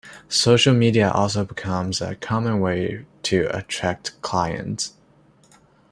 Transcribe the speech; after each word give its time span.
Social 0.29 0.73
media 0.73 1.05
have 1.05 1.15
also 1.15 1.45
become 1.45 1.91
a 2.01 2.15
common 2.15 2.59
way 2.59 3.05
to 3.21 3.55
attract 3.55 4.19
clients. 4.23 4.93